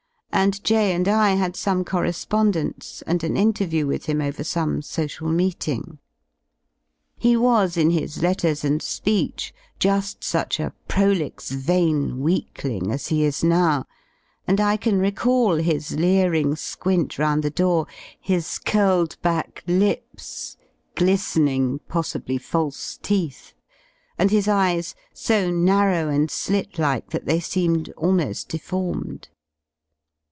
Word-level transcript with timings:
and 0.33 0.63
J 0.63 0.93
and 0.95 1.09
I 1.09 1.31
had 1.31 1.57
some 1.57 1.83
corre 1.83 2.13
spondence 2.13 3.03
and 3.05 3.21
an 3.21 3.35
interview 3.35 3.85
with 3.85 4.05
him 4.05 4.21
over 4.21 4.45
some 4.45 4.81
social 4.81 5.27
meeting. 5.27 5.99
He 7.17 7.35
was 7.35 7.75
in 7.75 7.89
his 7.91 8.23
letters 8.23 8.63
and 8.63 8.81
speech 8.81 9.53
ju^ 9.79 10.15
such 10.23 10.57
a 10.61 10.73
prolix 10.87 11.51
vain 11.51 12.21
weakling 12.21 12.91
as 12.93 13.07
he 13.09 13.25
is 13.25 13.43
now, 13.43 13.85
and 14.47 14.61
I 14.61 14.77
can 14.77 14.99
recall 14.99 15.55
his 15.57 15.91
leering 15.91 16.55
squint 16.55 17.19
round 17.19 17.43
the 17.43 17.51
door, 17.51 17.85
his 18.19 18.57
curled 18.57 19.21
back 19.21 19.63
lips, 19.67 20.55
gli^en 20.95 21.47
ing 21.49 21.79
possibly 21.89 22.37
false 22.37 22.97
teeth, 23.03 23.53
and 24.17 24.31
his 24.31 24.47
eyes 24.47 24.95
so 25.13 25.51
narrow 25.51 26.07
and 26.07 26.31
slit 26.31 26.79
like 26.79 27.09
29 27.09 27.09
that 27.11 27.25
they 27.25 27.41
seemed 27.41 27.93
almo^ 27.97 28.47
deformed. 28.47 29.27